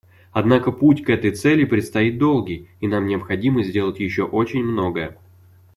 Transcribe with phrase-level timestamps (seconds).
[0.31, 5.19] Однако путь к этой цели предстоит долгий, и нам необходимо сделать еще очень многое.